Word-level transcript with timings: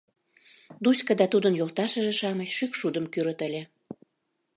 Дуська 0.85 1.11
да 1.19 1.25
тудын 1.33 1.53
йолташыже-шамыч 1.59 2.49
шӱкшудым 2.57 3.05
кӱрыт 3.13 3.39
ыле. 3.47 3.61